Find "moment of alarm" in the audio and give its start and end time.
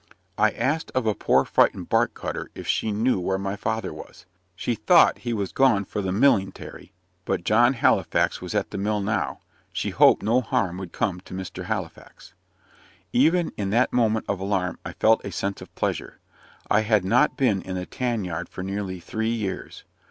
13.93-14.79